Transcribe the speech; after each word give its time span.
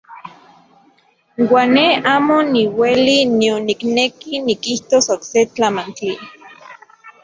Uan 1.51 1.69
ne 1.75 1.85
amo 2.13 2.37
niueli 2.53 3.15
nion 3.37 3.61
nikneki 3.67 4.33
nikijtos 4.49 5.05
okse 5.15 5.39
tlamantli. 5.53 6.13